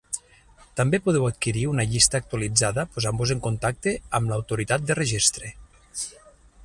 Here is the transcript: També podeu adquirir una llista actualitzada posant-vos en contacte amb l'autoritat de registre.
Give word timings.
També 0.79 0.99
podeu 1.07 1.27
adquirir 1.27 1.65
una 1.73 1.85
llista 1.91 2.21
actualitzada 2.23 2.87
posant-vos 2.95 3.35
en 3.37 3.45
contacte 3.49 3.95
amb 4.21 4.33
l'autoritat 4.35 4.89
de 4.89 5.01
registre. 5.05 5.53